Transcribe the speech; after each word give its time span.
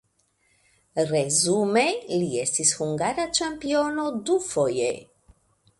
Resume 1.09 1.83
li 2.23 2.31
estis 2.45 2.73
hungara 2.81 3.29
ĉampiono 3.41 4.09
dufoje. 4.31 4.91